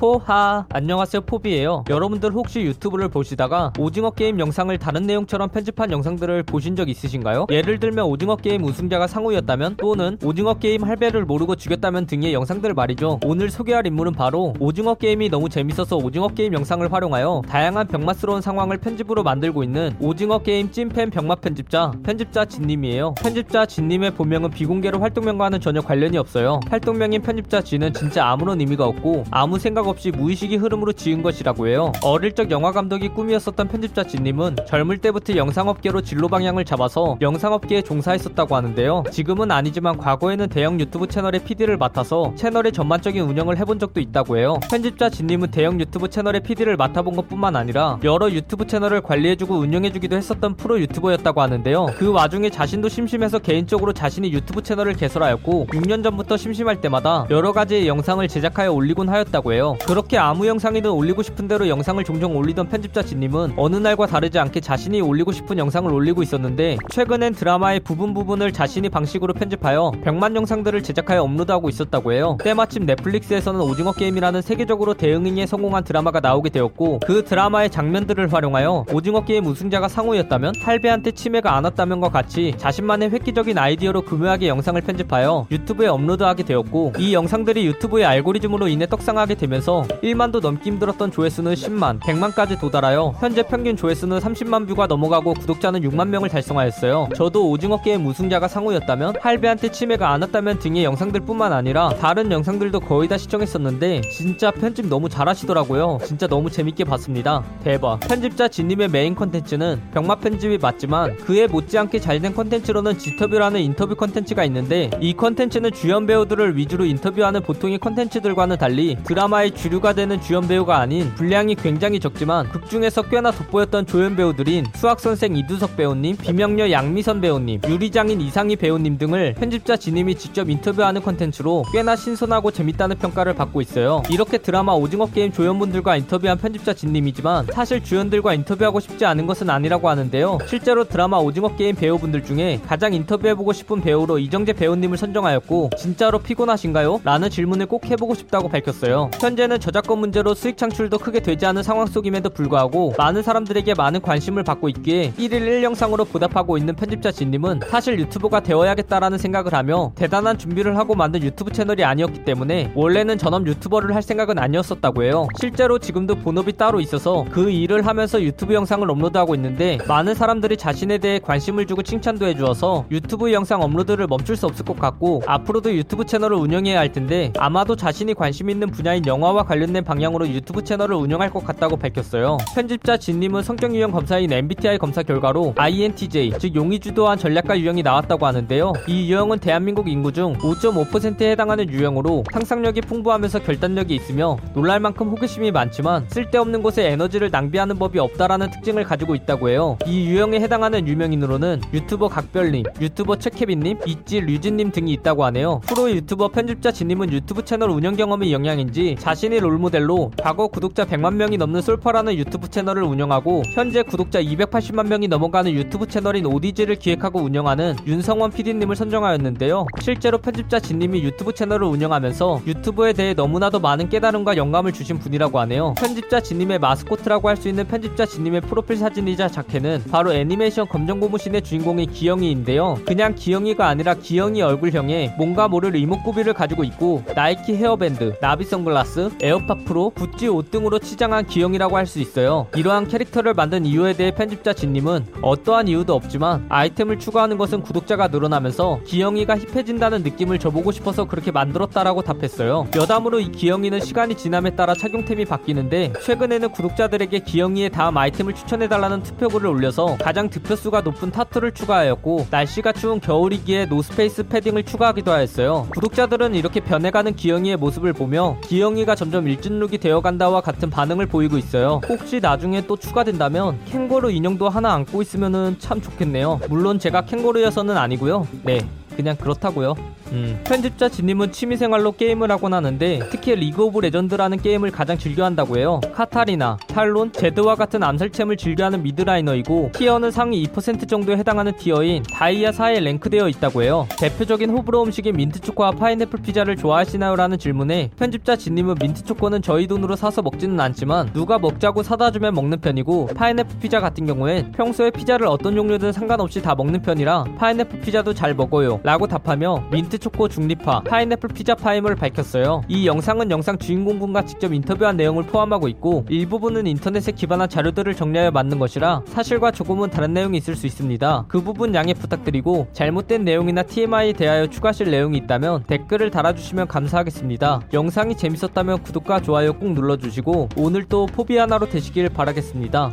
포하. 0.00 0.64
안녕하세요 0.70 1.20
포비예요. 1.26 1.84
여러분들 1.90 2.32
혹시 2.32 2.62
유튜브를 2.62 3.08
보시다가 3.08 3.70
오징어 3.78 4.10
게임 4.10 4.40
영상을 4.40 4.76
다른 4.78 5.02
내용처럼 5.02 5.50
편집한 5.50 5.90
영상들을 5.90 6.42
보신 6.44 6.74
적 6.74 6.88
있으신가요? 6.88 7.48
예를 7.50 7.78
들면 7.78 8.06
오징어 8.06 8.36
게임 8.36 8.64
우승자가 8.64 9.06
상우였다면 9.06 9.76
또는 9.76 10.16
오징어 10.24 10.54
게임 10.54 10.84
할배를 10.84 11.26
모르고 11.26 11.56
죽였다면 11.56 12.06
등의 12.06 12.32
영상들 12.32 12.72
말이죠. 12.72 13.20
오늘 13.26 13.50
소개할 13.50 13.86
인물은 13.86 14.12
바로 14.12 14.54
오징어 14.58 14.94
게임이 14.94 15.28
너무 15.28 15.50
재밌어서 15.50 15.96
오징어 15.96 16.28
게임 16.28 16.54
영상을 16.54 16.90
활용하여 16.90 17.42
다양한 17.46 17.86
병맛스러운 17.88 18.40
상황을 18.40 18.78
편집으로 18.78 19.22
만들고 19.22 19.62
있는 19.62 19.94
오징어 20.00 20.38
게임 20.38 20.70
찐팬 20.70 21.10
병맛 21.10 21.42
편집자 21.42 21.92
편집자 22.02 22.46
Z님이에요. 22.46 23.16
편집자 23.18 23.66
Z님의 23.66 24.12
본명은 24.12 24.48
비공개로 24.52 24.98
활동명과는 24.98 25.60
전혀 25.60 25.82
관련이 25.82 26.16
없어요. 26.16 26.60
활동명인 26.70 27.20
편집자 27.20 27.60
Z는 27.60 27.92
진짜 27.92 28.24
아무런 28.28 28.58
의미가 28.62 28.86
없고 28.86 29.24
아무 29.30 29.58
생각 29.58 29.89
없이 29.90 30.10
무의식의 30.10 30.58
흐름으로 30.58 30.92
지은 30.92 31.22
것이라고 31.22 31.68
해요. 31.68 31.92
어릴 32.02 32.32
적 32.32 32.50
영화 32.50 32.72
감독이 32.72 33.08
꿈이었었던 33.08 33.68
편집자 33.68 34.04
Z님은 34.04 34.56
젊을 34.66 34.98
때부터 34.98 35.36
영상업계로 35.36 36.00
진로 36.02 36.28
방향을 36.28 36.64
잡아서 36.64 37.18
영상업계에 37.20 37.82
종사했었다고 37.82 38.56
하는데요. 38.56 39.04
지금은 39.10 39.50
아니지만 39.50 39.98
과거에는 39.98 40.48
대형 40.48 40.80
유튜브 40.80 41.06
채널의 41.06 41.44
PD를 41.44 41.76
맡아서 41.76 42.32
채널의 42.36 42.72
전반적인 42.72 43.22
운영을 43.22 43.58
해본 43.58 43.78
적도 43.78 44.00
있다고 44.00 44.38
해요. 44.38 44.58
편집자 44.70 45.10
Z님은 45.10 45.50
대형 45.50 45.80
유튜브 45.80 46.08
채널의 46.08 46.42
PD를 46.42 46.76
맡아본 46.76 47.16
것뿐만 47.16 47.56
아니라 47.56 47.98
여러 48.04 48.30
유튜브 48.30 48.66
채널을 48.66 49.00
관리해주고 49.02 49.54
운영해주기도 49.54 50.16
했었던 50.16 50.56
프로 50.56 50.80
유튜버였다고 50.80 51.40
하는데요. 51.40 51.86
그 51.96 52.10
와중에 52.12 52.50
자신도 52.50 52.88
심심해서 52.88 53.38
개인적으로 53.38 53.92
자신의 53.92 54.32
유튜브 54.32 54.62
채널을 54.62 54.94
개설하였고 54.94 55.66
6년 55.68 56.02
전부터 56.02 56.36
심심할 56.36 56.80
때마다 56.80 57.26
여러 57.30 57.52
가지의 57.52 57.88
영상을 57.88 58.26
제작하여 58.28 58.72
올리곤 58.72 59.08
하였다고 59.08 59.52
해요. 59.52 59.76
그렇게 59.86 60.18
아무 60.18 60.46
영상이든 60.46 60.88
올리고 60.90 61.22
싶은 61.22 61.48
대로 61.48 61.66
영상을 61.68 62.02
종종 62.04 62.36
올리던 62.36 62.68
편집자 62.68 63.02
Z님은 63.02 63.54
어느 63.56 63.76
날과 63.76 64.06
다르지 64.06 64.38
않게 64.38 64.60
자신이 64.60 65.00
올리고 65.00 65.32
싶은 65.32 65.58
영상을 65.58 65.92
올리고 65.92 66.22
있었는데 66.22 66.76
최근엔 66.90 67.34
드라마의 67.34 67.80
부분 67.80 68.14
부분을 68.14 68.52
자신의 68.52 68.88
방식으로 68.88 69.34
편집하여 69.34 69.92
병맛 70.04 70.36
영상들을 70.36 70.82
제작하여 70.84 71.22
업로드하고 71.22 71.68
있었다고 71.68 72.12
해요. 72.12 72.38
때마침 72.40 72.86
넷플릭스에서는 72.86 73.60
오징어 73.60 73.92
게임이라는 73.92 74.42
세계적으로 74.42 74.94
대흥행에 74.94 75.46
성공한 75.46 75.82
드라마가 75.82 76.20
나오게 76.20 76.50
되었고 76.50 77.00
그 77.04 77.24
드라마의 77.24 77.70
장면들을 77.70 78.32
활용하여 78.32 78.86
오징어 78.92 79.24
게임 79.24 79.46
우승자가 79.46 79.88
상우였다면 79.88 80.54
할배한테 80.62 81.12
치매가 81.12 81.56
안 81.56 81.64
왔다면과 81.64 82.10
같이 82.10 82.54
자신만의 82.58 83.10
획기적인 83.10 83.58
아이디어로 83.58 84.02
교묘하게 84.02 84.48
영상을 84.48 84.80
편집하여 84.80 85.46
유튜브에 85.50 85.88
업로드하게 85.88 86.44
되었고 86.44 86.92
이 86.98 87.12
영상들이 87.12 87.66
유튜브의 87.66 88.04
알고리즘으로 88.04 88.68
인해 88.68 88.86
떡상하게 88.86 89.34
되면서 89.34 89.69
하면서 89.70 89.84
1만도 90.02 90.40
넘기 90.40 90.68
힘들었던 90.70 91.12
조회수는 91.12 91.54
10만, 91.54 92.00
100만까지 92.00 92.58
도달하여 92.58 93.14
현재 93.20 93.42
평균 93.44 93.76
조회수는 93.76 94.18
30만 94.18 94.66
뷰가 94.66 94.88
넘어가고 94.88 95.34
구독자는 95.34 95.82
6만 95.82 96.08
명을 96.08 96.28
달성하였어요. 96.28 97.10
저도 97.14 97.48
오징어 97.48 97.80
게임 97.80 98.04
우승자가 98.06 98.48
상우였다면 98.48 99.14
할배한테 99.20 99.70
치매가 99.70 100.10
안 100.10 100.22
왔다면 100.22 100.58
등의 100.58 100.84
영상들 100.84 101.20
뿐만 101.20 101.52
아니라 101.52 101.90
다른 102.00 102.32
영상들도 102.32 102.80
거의 102.80 103.08
다 103.08 103.16
시청했었는데 103.16 104.02
진짜 104.10 104.50
편집 104.50 104.88
너무 104.88 105.08
잘하시더라고요. 105.08 106.00
진짜 106.04 106.26
너무 106.26 106.50
재밌게 106.50 106.84
봤습니다. 106.84 107.44
대박. 107.62 108.00
편집자 108.00 108.48
Z님의 108.48 108.88
메인 108.88 109.14
컨텐츠는 109.14 109.80
병맛 109.94 110.20
편집이 110.20 110.58
맞지만 110.58 111.16
그에 111.18 111.46
못지않게 111.46 112.00
잘된 112.00 112.34
컨텐츠로는 112.34 112.98
지터뷰라는 112.98 113.60
인터뷰 113.60 113.94
컨텐츠가 113.94 114.44
있는데 114.44 114.90
이 115.00 115.14
컨텐츠는 115.14 115.72
주연 115.72 116.06
배우들을 116.06 116.56
위주로 116.56 116.84
인터뷰하는 116.84 117.42
보통의 117.42 117.78
컨텐츠들과는 117.78 118.56
달리 118.58 118.96
드라마의 119.04 119.52
주류가 119.60 119.92
되는 119.92 120.18
주연 120.22 120.48
배우가 120.48 120.78
아닌 120.78 121.12
분량이 121.16 121.54
굉장히 121.54 122.00
적지만 122.00 122.48
극중에서 122.48 123.02
꽤나 123.02 123.30
돋보였던 123.30 123.86
조연 123.86 124.16
배우들인 124.16 124.64
수학선생 124.74 125.36
이두석 125.36 125.76
배우님, 125.76 126.16
비명녀 126.16 126.70
양미선 126.70 127.20
배우님, 127.20 127.60
유리장인 127.68 128.22
이상희 128.22 128.56
배우님 128.56 128.96
등을 128.96 129.34
편집자 129.34 129.76
Z님이 129.76 130.14
직접 130.14 130.48
인터뷰하는 130.48 131.02
컨텐츠로 131.02 131.66
꽤나 131.74 131.94
신선하고 131.94 132.52
재밌다는 132.52 132.96
평가를 132.96 133.34
받고 133.34 133.60
있어요. 133.60 134.02
이렇게 134.08 134.38
드라마 134.38 134.72
오징어 134.72 135.04
게임 135.04 135.30
조연분들과 135.30 135.96
인터뷰한 135.96 136.38
편집자 136.38 136.72
Z님이지만 136.72 137.48
사실 137.52 137.84
주연들과 137.84 138.32
인터뷰하고 138.32 138.80
싶지 138.80 139.04
않은 139.04 139.26
것은 139.26 139.50
아니라고 139.50 139.90
하는데요. 139.90 140.38
실제로 140.46 140.84
드라마 140.84 141.18
오징어 141.18 141.54
게임 141.56 141.76
배우분들 141.76 142.24
중에 142.24 142.62
가장 142.66 142.94
인터뷰해보고 142.94 143.52
싶은 143.52 143.82
배우로 143.82 144.18
이정재 144.18 144.54
배우님을 144.54 144.96
선정하였고 144.96 145.70
진짜로 145.76 146.18
피곤하신가요? 146.18 147.02
라는 147.04 147.28
질문을 147.28 147.66
꼭 147.66 147.84
해보고 147.90 148.14
싶다고 148.14 148.48
밝혔어요. 148.48 149.10
현재 149.20 149.49
현재는 149.50 149.60
저작권 149.60 149.98
문제로 149.98 150.32
수익 150.34 150.56
창출도 150.56 150.98
크게 150.98 151.18
되지 151.20 151.44
않은 151.44 151.64
상황 151.64 151.86
속임에도 151.86 152.30
불구하고 152.30 152.94
많은 152.96 153.22
사람들에게 153.22 153.74
많은 153.74 154.00
관심을 154.00 154.44
받고 154.44 154.68
있기에 154.68 155.12
1일 155.18 155.42
1영상으로 155.62 156.08
보답하고 156.08 156.56
있는 156.56 156.76
편집자 156.76 157.10
Z님은 157.10 157.60
사실 157.68 157.98
유튜버가 157.98 158.40
되어야겠다라는 158.40 159.18
생각을 159.18 159.52
하며 159.52 159.92
대단한 159.96 160.38
준비를 160.38 160.78
하고 160.78 160.94
만든 160.94 161.22
유튜브 161.22 161.50
채널이 161.50 161.84
아니었기 161.84 162.24
때문에 162.24 162.72
원래는 162.76 163.18
전업 163.18 163.46
유튜버를 163.46 163.94
할 163.94 164.02
생각은 164.02 164.38
아니었었다고 164.38 165.02
해요. 165.02 165.26
실제로 165.40 165.78
지금도 165.78 166.14
본업이 166.16 166.56
따로 166.56 166.80
있어서 166.80 167.24
그 167.30 167.50
일을 167.50 167.86
하면서 167.86 168.22
유튜브 168.22 168.54
영상을 168.54 168.88
업로드하고 168.88 169.34
있는데 169.34 169.78
많은 169.88 170.14
사람들이 170.14 170.56
자신에 170.56 170.98
대해 170.98 171.18
관심을 171.18 171.66
주고 171.66 171.82
칭찬도 171.82 172.26
해주어서 172.26 172.86
유튜브 172.90 173.32
영상 173.32 173.62
업로드를 173.62 174.06
멈출 174.06 174.36
수 174.36 174.46
없을 174.46 174.64
것 174.64 174.78
같고 174.78 175.22
앞으로도 175.26 175.74
유튜브 175.74 176.06
채널을 176.06 176.36
운영해야 176.36 176.78
할 176.78 176.92
텐데 176.92 177.32
아마도 177.38 177.74
자신이 177.74 178.14
관심 178.14 178.48
있는 178.48 178.70
분야인 178.70 179.04
영화와 179.06 179.29
영화와 179.30 179.44
관련된 179.44 179.84
방향으로 179.84 180.28
유튜브 180.28 180.62
채널을 180.62 180.96
운영할 180.96 181.30
것 181.30 181.44
같다고 181.44 181.76
밝혔어요. 181.76 182.38
편집자 182.54 182.96
Z님은 182.96 183.42
성격 183.42 183.74
유형 183.74 183.90
검사인 183.90 184.32
MBTI 184.32 184.78
검사 184.78 185.02
결과로 185.02 185.54
INTJ, 185.56 186.32
즉 186.38 186.54
용의주도한 186.54 187.18
전략가 187.18 187.58
유형이 187.58 187.82
나왔다고 187.82 188.26
하는데요. 188.26 188.72
이 188.86 189.10
유형은 189.10 189.38
대한민국 189.38 189.88
인구 189.88 190.12
중 190.12 190.34
5.5%에 190.38 191.30
해당하는 191.30 191.68
유형으로 191.70 192.24
상상력이 192.32 192.82
풍부하면서 192.82 193.40
결단력이 193.40 193.94
있으며 193.94 194.36
놀랄 194.54 194.80
만큼 194.80 195.08
호기심이 195.08 195.50
많지만 195.50 196.06
쓸데없는 196.08 196.62
곳에 196.62 196.90
에너지를 196.90 197.30
낭비하는 197.30 197.78
법이 197.78 197.98
없다라는 197.98 198.50
특징을 198.50 198.84
가지고 198.84 199.14
있다고 199.14 199.48
해요. 199.48 199.78
이 199.86 200.06
유형에 200.06 200.40
해당하는 200.40 200.86
유명인으로는 200.86 201.62
유튜버 201.72 202.08
각별님, 202.08 202.64
유튜버 202.80 203.16
최케빈님, 203.16 203.78
있지 203.86 204.20
류진님 204.20 204.72
등이 204.72 204.92
있다고 204.94 205.24
하네요. 205.26 205.60
프로 205.66 205.90
유튜버 205.90 206.28
편집자 206.28 206.72
Z님은 206.72 207.12
유튜브 207.12 207.44
채널 207.44 207.70
운영 207.70 207.96
경험의 207.96 208.32
영향인지 208.32 208.96
자신 208.98 209.19
자신의 209.20 209.38
롤모델로 209.38 210.12
과거 210.22 210.48
구독자 210.48 210.86
100만 210.86 211.12
명이 211.12 211.36
넘는 211.36 211.60
솔파라는 211.60 212.14
유튜브 212.14 212.48
채널을 212.48 212.82
운영하고 212.84 213.42
현재 213.54 213.82
구독자 213.82 214.22
280만 214.22 214.86
명이 214.86 215.08
넘어가는 215.08 215.52
유튜브 215.52 215.86
채널인 215.86 216.24
ODG를 216.24 216.76
기획하고 216.76 217.20
운영하는 217.20 217.76
윤성원 217.86 218.30
PD님을 218.30 218.76
선정하였는데요. 218.76 219.66
실제로 219.82 220.16
편집자 220.16 220.58
Z님이 220.58 221.02
유튜브 221.02 221.34
채널을 221.34 221.66
운영하면서 221.66 222.44
유튜브에 222.46 222.94
대해 222.94 223.12
너무나도 223.12 223.60
많은 223.60 223.90
깨달음과 223.90 224.38
영감을 224.38 224.72
주신 224.72 224.98
분이라고 224.98 225.38
하네요. 225.40 225.74
편집자 225.76 226.20
Z님의 226.20 226.58
마스코트라고 226.58 227.28
할 227.28 227.36
수 227.36 227.48
있는 227.48 227.66
편집자 227.66 228.06
Z님의 228.06 228.40
프로필 228.42 228.76
사진이자 228.76 229.28
자켓은 229.28 229.84
바로 229.90 230.14
애니메이션 230.14 230.66
검정 230.66 230.98
고무신의 230.98 231.42
주인공인 231.42 231.90
기영이인데요. 231.90 232.78
그냥 232.86 233.14
기영이가 233.14 233.66
아니라 233.66 233.92
기영이 233.94 234.40
얼굴형에 234.40 235.16
뭔가 235.18 235.46
모를 235.46 235.76
이목구비를 235.76 236.32
가지고 236.32 236.64
있고 236.64 237.02
나이키 237.14 237.54
헤어밴드, 237.54 238.18
나비 238.20 238.44
선글라스, 238.44 239.09
에어팟 239.20 239.56
프로, 239.66 239.90
구찌 239.90 240.28
옷 240.28 240.50
등으로 240.50 240.78
치장한 240.78 241.26
기영이라고 241.26 241.76
할 241.76 241.90
수 241.90 241.98
있어요. 241.98 242.46
이러한 242.54 242.88
캐릭터를 242.88 243.34
만든 243.34 243.66
이유에 243.66 243.94
대해 243.94 244.12
편집자 244.12 244.52
Z님은 244.52 245.06
어떠한 245.22 245.68
이유도 245.68 245.94
없지만 245.94 246.46
아이템을 246.48 246.98
추가하는 246.98 247.36
것은 247.36 247.62
구독자가 247.62 248.08
늘어나면서 248.08 248.80
기영이가 248.86 249.38
힙해진다는 249.38 250.02
느낌을 250.04 250.38
줘보고 250.38 250.70
싶어서 250.72 251.06
그렇게 251.06 251.32
만들었다라고 251.32 252.02
답했어요. 252.02 252.68
여담으로 252.76 253.20
이 253.20 253.32
기영이는 253.32 253.80
시간이 253.80 254.16
지남에 254.16 254.50
따라 254.50 254.74
착용템이 254.74 255.24
바뀌는데 255.24 255.92
최근에는 256.04 256.50
구독자들에게 256.50 257.18
기영이의 257.20 257.70
다음 257.70 257.96
아이템을 257.96 258.34
추천해달라는 258.34 259.02
투표글을 259.02 259.48
올려서 259.48 259.98
가장 260.00 260.30
득표수가 260.30 260.82
높은 260.82 261.10
타투를 261.10 261.52
추가하였고 261.52 262.28
날씨가 262.30 262.72
추운 262.72 263.00
겨울이기에 263.00 263.66
노스페이스 263.66 264.28
패딩을 264.28 264.62
추가하기도 264.64 265.10
하였어요. 265.10 265.66
구독자들은 265.70 266.36
이렇게 266.36 266.60
변해가는 266.60 267.16
기영이의 267.16 267.56
모습을 267.56 267.92
보며 267.92 268.38
기영이가 268.44 268.94
점점 269.00 269.26
일진룩이 269.28 269.78
되어간다와 269.78 270.42
같은 270.42 270.68
반응을 270.68 271.06
보이고 271.06 271.38
있어요. 271.38 271.80
혹시 271.88 272.20
나중에 272.20 272.66
또 272.66 272.76
추가된다면 272.76 273.58
캥거루 273.64 274.10
인형도 274.10 274.50
하나 274.50 274.74
안고 274.74 275.00
있으면 275.00 275.58
참 275.58 275.80
좋겠네요. 275.80 276.38
물론 276.50 276.78
제가 276.78 277.06
캥거루여서는 277.06 277.78
아니고요. 277.78 278.28
네. 278.42 278.58
그냥 278.96 279.16
그렇다고요. 279.16 279.74
음. 280.12 280.40
편집자 280.44 280.88
Z님은 280.88 281.32
취미생활로 281.32 281.92
게임을 281.92 282.30
하곤 282.30 282.54
하는데 282.54 283.00
특히 283.10 283.34
리그 283.34 283.64
오브 283.64 283.80
레전드라는 283.80 284.42
게임을 284.42 284.70
가장 284.70 284.98
즐겨한다고 284.98 285.58
해요. 285.58 285.80
카타리나, 285.94 286.58
탈론, 286.66 287.12
제드와 287.12 287.54
같은 287.54 287.82
암살챔을 287.82 288.36
즐겨하는 288.36 288.82
mid 288.82 289.06
laner이고 289.06 289.70
티어는 289.74 290.10
상위 290.10 290.44
2% 290.46 290.88
정도에 290.88 291.16
해당하는 291.16 291.56
티어인 291.56 292.02
다이아 292.12 292.50
4에 292.50 292.80
랭크되어 292.80 293.28
있다고 293.28 293.62
해요. 293.62 293.86
대표적인 293.98 294.50
호불호 294.50 294.82
음식인 294.84 295.16
민트초코와 295.16 295.72
파인애플 295.72 296.20
피자를 296.22 296.56
좋아하시나요? 296.56 297.16
라는 297.16 297.38
질문에 297.38 297.90
편집자 297.96 298.36
Z님은 298.36 298.76
민트초코는 298.80 299.42
저희 299.42 299.66
돈으로 299.66 299.96
사서 299.96 300.22
먹지는 300.22 300.58
않지만 300.60 301.12
누가 301.12 301.38
먹자고 301.38 301.82
사다 301.82 302.10
주면 302.10 302.34
먹는 302.34 302.60
편이고 302.60 303.08
파인애플 303.14 303.58
피자 303.60 303.80
같은 303.80 304.06
경우엔 304.06 304.52
평소에 304.52 304.90
피자를 304.90 305.26
어떤 305.26 305.54
종류든 305.54 305.92
상관없이 305.92 306.42
다 306.42 306.54
먹는 306.54 306.82
편이라 306.82 307.24
파인애플 307.38 307.80
피자도 307.80 308.14
잘 308.14 308.34
먹어요 308.34 308.79
라고 308.82 309.06
답하며 309.06 309.68
민트초코 309.70 310.28
중립파 310.28 310.80
파인애플 310.80 311.28
피자파임을 311.30 311.96
밝혔어요. 311.96 312.62
이 312.68 312.86
영상은 312.86 313.30
영상 313.30 313.58
주인공분과 313.58 314.24
직접 314.24 314.52
인터뷰한 314.52 314.96
내용을 314.96 315.24
포함하고 315.24 315.68
있고 315.68 316.06
일부분은 316.08 316.66
인터넷에 316.66 317.12
기반한 317.12 317.48
자료들을 317.48 317.94
정리하여 317.94 318.30
만든 318.30 318.58
것이라 318.58 319.02
사실과 319.06 319.50
조금은 319.50 319.90
다른 319.90 320.14
내용이 320.14 320.38
있을 320.38 320.56
수 320.56 320.66
있습니다. 320.66 321.26
그 321.28 321.42
부분 321.42 321.74
양해 321.74 321.94
부탁드리고 321.94 322.68
잘못된 322.72 323.24
내용이나 323.24 323.62
TMI에 323.62 324.12
대하여 324.14 324.46
추가하실 324.46 324.90
내용이 324.90 325.18
있다면 325.18 325.64
댓글을 325.64 326.10
달아주시면 326.10 326.68
감사하겠습니다. 326.68 327.60
영상이 327.72 328.16
재밌었다면 328.16 328.82
구독과 328.82 329.20
좋아요 329.20 329.52
꾹 329.52 329.72
눌러주시고 329.72 330.50
오늘도 330.56 331.06
포비 331.06 331.36
하나로 331.36 331.68
되시길 331.68 332.08
바라겠습니다 332.10 332.92